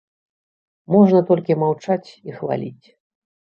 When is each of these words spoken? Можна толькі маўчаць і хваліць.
Можна 0.95 1.21
толькі 1.29 1.59
маўчаць 1.67 2.09
і 2.33 2.41
хваліць. 2.41 2.87